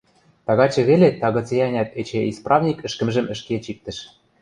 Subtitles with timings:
[0.45, 3.97] Тагачы веле тагыце-ӓнят эче исправник ӹшкӹмжӹм ӹшке чиктӹш.